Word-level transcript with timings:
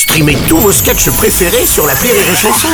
Streamez 0.00 0.38
tous 0.48 0.56
vos 0.56 0.72
sketchs 0.72 1.10
préférés 1.10 1.66
sur 1.66 1.86
la 1.86 1.92
Rire 1.92 2.14
et 2.14 2.34
Chanson. 2.34 2.70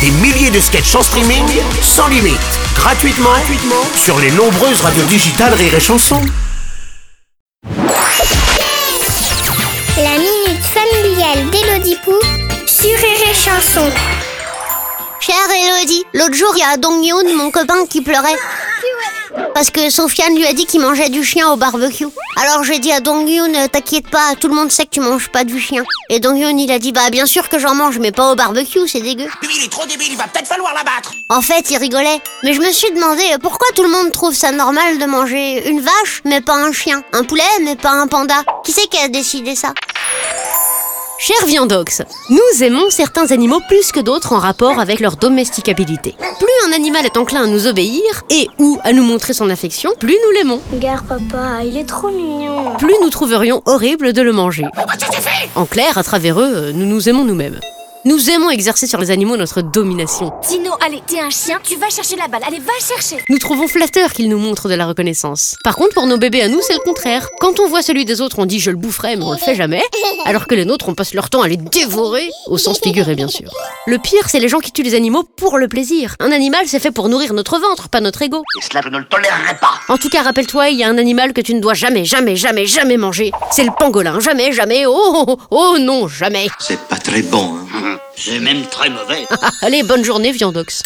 Des 0.00 0.10
milliers 0.10 0.50
de 0.50 0.58
sketchs 0.58 0.94
en 0.94 1.02
streaming, 1.02 1.44
sans 1.82 2.08
limite, 2.08 2.40
gratuitement, 2.74 3.28
gratuitement 3.28 3.84
sur 3.94 4.18
les 4.18 4.30
nombreuses 4.30 4.80
radios 4.80 5.04
digitales 5.04 5.52
Rire 5.52 5.74
et 5.74 5.80
Chanson. 5.80 6.18
La 9.98 10.16
minute 10.16 10.64
familiale 10.64 11.50
d'Élodie 11.50 11.98
Pou 12.02 12.14
sur 12.66 12.88
Rire 12.88 13.28
et 13.30 13.34
Chanson. 13.34 13.90
Chère 15.20 15.36
Elodie, 15.54 16.04
l'autre 16.14 16.34
jour, 16.34 16.54
il 16.56 16.60
y 16.60 16.62
a 16.62 16.78
Dong 16.78 17.04
Yoon, 17.04 17.36
mon 17.36 17.50
copain, 17.50 17.84
qui 17.86 18.00
pleurait. 18.00 18.38
Parce 19.54 19.70
que 19.70 19.90
Sofiane 19.90 20.34
lui 20.34 20.46
a 20.46 20.52
dit 20.52 20.66
qu'il 20.66 20.80
mangeait 20.80 21.08
du 21.08 21.24
chien 21.24 21.50
au 21.50 21.56
barbecue. 21.56 22.06
Alors 22.36 22.64
j'ai 22.64 22.78
dit 22.78 22.90
à 22.90 23.00
Dong 23.00 23.28
Yoon, 23.28 23.54
euh, 23.54 23.68
t'inquiète 23.68 24.08
pas, 24.08 24.34
tout 24.40 24.48
le 24.48 24.54
monde 24.54 24.72
sait 24.72 24.84
que 24.84 24.90
tu 24.90 25.00
manges 25.00 25.28
pas 25.28 25.44
du 25.44 25.60
chien. 25.60 25.84
Et 26.08 26.20
Dong 26.20 26.38
Yoon, 26.38 26.56
il 26.58 26.70
a 26.72 26.78
dit, 26.78 26.92
bah 26.92 27.10
bien 27.10 27.26
sûr 27.26 27.48
que 27.48 27.58
j'en 27.58 27.74
mange, 27.74 27.98
mais 27.98 28.12
pas 28.12 28.32
au 28.32 28.34
barbecue, 28.34 28.88
c'est 28.88 29.00
dégueu. 29.00 29.28
Lui, 29.42 29.50
il 29.58 29.64
est 29.64 29.70
trop 29.70 29.86
débile, 29.86 30.08
il 30.10 30.16
va 30.16 30.24
peut-être 30.24 30.48
falloir 30.48 30.74
l'abattre. 30.74 31.12
En 31.28 31.42
fait, 31.42 31.70
il 31.70 31.76
rigolait. 31.76 32.20
Mais 32.42 32.54
je 32.54 32.60
me 32.60 32.72
suis 32.72 32.90
demandé 32.92 33.22
euh, 33.32 33.38
pourquoi 33.38 33.68
tout 33.74 33.82
le 33.82 33.90
monde 33.90 34.10
trouve 34.10 34.34
ça 34.34 34.52
normal 34.52 34.98
de 34.98 35.04
manger 35.04 35.68
une 35.68 35.80
vache, 35.80 36.22
mais 36.24 36.40
pas 36.40 36.54
un 36.54 36.72
chien? 36.72 37.02
Un 37.12 37.24
poulet, 37.24 37.42
mais 37.62 37.76
pas 37.76 37.90
un 37.90 38.06
panda? 38.06 38.42
Qui 38.64 38.72
c'est 38.72 38.86
qui 38.88 38.98
a 38.98 39.08
décidé 39.08 39.54
ça? 39.54 39.74
Cher 41.24 41.46
Viandox, 41.46 42.02
nous 42.30 42.64
aimons 42.64 42.90
certains 42.90 43.30
animaux 43.30 43.60
plus 43.68 43.92
que 43.92 44.00
d'autres 44.00 44.32
en 44.32 44.40
rapport 44.40 44.80
avec 44.80 44.98
leur 44.98 45.14
domesticabilité. 45.14 46.16
Plus 46.18 46.68
un 46.68 46.72
animal 46.72 47.06
est 47.06 47.16
enclin 47.16 47.44
à 47.44 47.46
nous 47.46 47.68
obéir 47.68 48.02
et 48.28 48.48
ou 48.58 48.80
à 48.82 48.92
nous 48.92 49.04
montrer 49.04 49.32
son 49.32 49.48
affection, 49.48 49.92
plus 50.00 50.16
nous 50.26 50.32
l'aimons. 50.32 50.60
Regarde 50.72 51.06
papa, 51.06 51.62
il 51.64 51.76
est 51.76 51.88
trop 51.88 52.10
mignon. 52.10 52.74
Plus 52.76 52.96
nous 53.00 53.10
trouverions 53.10 53.62
horrible 53.66 54.12
de 54.12 54.20
le 54.20 54.32
manger. 54.32 54.64
En 55.54 55.64
clair, 55.64 55.96
à 55.96 56.02
travers 56.02 56.40
eux, 56.40 56.72
nous 56.74 56.86
nous 56.86 57.08
aimons 57.08 57.24
nous-mêmes. 57.24 57.60
Nous 58.04 58.30
aimons 58.30 58.50
exercer 58.50 58.88
sur 58.88 58.98
les 58.98 59.12
animaux 59.12 59.36
notre 59.36 59.62
domination. 59.62 60.32
Dino, 60.48 60.72
allez, 60.84 61.00
t'es 61.06 61.20
un 61.20 61.30
chien, 61.30 61.60
tu 61.62 61.76
vas 61.76 61.88
chercher 61.88 62.16
la 62.16 62.26
balle. 62.26 62.42
Allez, 62.44 62.58
va 62.58 62.72
chercher. 62.84 63.22
Nous 63.28 63.38
trouvons 63.38 63.68
flatteur 63.68 64.12
qu'ils 64.12 64.28
nous 64.28 64.38
montrent 64.38 64.68
de 64.68 64.74
la 64.74 64.86
reconnaissance. 64.86 65.54
Par 65.62 65.76
contre, 65.76 65.94
pour 65.94 66.06
nos 66.06 66.18
bébés 66.18 66.42
à 66.42 66.48
nous, 66.48 66.60
c'est 66.62 66.72
le 66.72 66.80
contraire. 66.80 67.28
Quand 67.38 67.60
on 67.60 67.68
voit 67.68 67.80
celui 67.80 68.04
des 68.04 68.20
autres, 68.20 68.40
on 68.40 68.46
dit 68.46 68.58
je 68.58 68.72
le 68.72 68.76
boufferai, 68.76 69.14
mais 69.14 69.22
on 69.22 69.30
le 69.30 69.38
fait 69.38 69.54
jamais. 69.54 69.84
Alors 70.24 70.48
que 70.48 70.56
les 70.56 70.64
nôtres, 70.64 70.88
on 70.88 70.94
passe 70.94 71.14
leur 71.14 71.30
temps 71.30 71.42
à 71.42 71.48
les 71.48 71.56
dévorer, 71.56 72.28
au 72.48 72.58
sens 72.58 72.80
figuré 72.80 73.14
bien 73.14 73.28
sûr. 73.28 73.48
Le 73.86 73.98
pire, 73.98 74.28
c'est 74.28 74.40
les 74.40 74.48
gens 74.48 74.58
qui 74.58 74.72
tuent 74.72 74.82
les 74.82 74.96
animaux 74.96 75.22
pour 75.22 75.56
le 75.56 75.68
plaisir. 75.68 76.16
Un 76.18 76.32
animal, 76.32 76.66
c'est 76.66 76.80
fait 76.80 76.90
pour 76.90 77.08
nourrir 77.08 77.34
notre 77.34 77.60
ventre, 77.60 77.88
pas 77.88 78.00
notre 78.00 78.22
ego. 78.22 78.42
Et 78.58 78.62
cela, 78.62 78.80
je 78.82 78.88
ne 78.88 78.98
le 78.98 79.04
tolérerai 79.04 79.56
pas. 79.60 79.74
En 79.88 79.96
tout 79.96 80.08
cas, 80.08 80.22
rappelle-toi, 80.22 80.70
il 80.70 80.78
y 80.78 80.82
a 80.82 80.88
un 80.88 80.98
animal 80.98 81.32
que 81.32 81.40
tu 81.40 81.54
ne 81.54 81.60
dois 81.60 81.74
jamais, 81.74 82.04
jamais, 82.04 82.34
jamais, 82.34 82.66
jamais 82.66 82.96
manger. 82.96 83.30
C'est 83.52 83.64
le 83.64 83.70
pangolin. 83.78 84.18
Jamais, 84.18 84.50
jamais. 84.50 84.86
Oh, 84.86 84.92
oh, 84.96 85.24
oh, 85.28 85.38
oh 85.50 85.78
non, 85.78 86.08
jamais. 86.08 86.48
C'est 86.58 86.80
pas 86.80 86.96
très 86.96 87.22
bon, 87.22 87.54
hein. 87.54 87.61
C'est 88.16 88.38
même 88.38 88.66
très 88.66 88.90
mauvais. 88.90 89.26
Ah, 89.30 89.50
allez, 89.62 89.82
bonne 89.82 90.04
journée, 90.04 90.32
Viandox. 90.32 90.82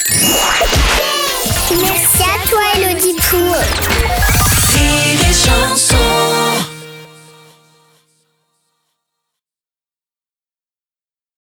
Merci 1.71 2.23
à 2.23 2.49
toi 2.49 2.61
Élodie 2.77 3.15
Pou. 3.15 3.96